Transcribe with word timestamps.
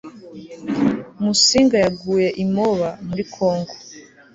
musinga 1.23 1.75
yaguye 1.85 2.27
i 2.43 2.45
moba 2.53 2.89
muri 3.07 3.23
kongo 3.33 3.73